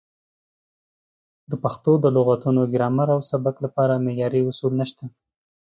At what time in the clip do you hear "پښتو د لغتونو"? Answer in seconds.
1.63-2.61